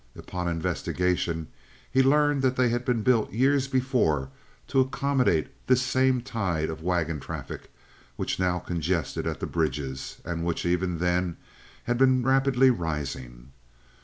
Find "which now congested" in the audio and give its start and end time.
8.15-9.27